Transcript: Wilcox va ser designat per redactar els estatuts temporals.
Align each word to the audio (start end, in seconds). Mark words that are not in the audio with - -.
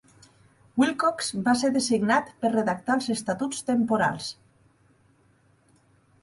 Wilcox 0.83 1.27
va 1.47 1.53
ser 1.63 1.69
designat 1.75 2.31
per 2.45 2.51
redactar 2.53 2.95
els 3.01 3.11
estatuts 3.17 3.61
temporals. 3.69 4.31